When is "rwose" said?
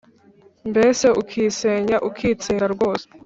2.73-3.05